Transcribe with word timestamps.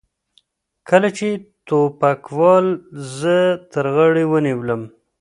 کله 0.89 1.09
چې 1.17 1.27
ټوپکوال 1.67 2.65
زه 3.17 3.35
تر 3.71 3.85
غاړې 3.95 4.25
ونیولم. 4.27 4.81